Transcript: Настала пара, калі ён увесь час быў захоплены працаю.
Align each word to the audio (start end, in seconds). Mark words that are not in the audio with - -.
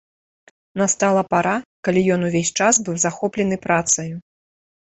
Настала 0.81 1.23
пара, 1.33 1.51
калі 1.87 2.01
ён 2.15 2.21
увесь 2.31 2.53
час 2.61 2.75
быў 2.89 2.95
захоплены 3.07 3.55
працаю. 3.67 4.11